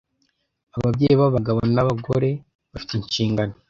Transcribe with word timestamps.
Ababyeyi 0.77 1.15
b’abagabo 1.21 1.59
n’ab’abagore 1.73 2.29
bafite 2.71 2.91
inshingano 2.95 3.53